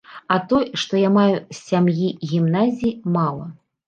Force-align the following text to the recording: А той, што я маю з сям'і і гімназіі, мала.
А 0.35 0.35
той, 0.51 0.63
што 0.83 1.01
я 1.01 1.11
маю 1.17 1.35
з 1.35 1.57
сям'і 1.67 2.07
і 2.13 2.25
гімназіі, 2.31 2.95
мала. 3.19 3.45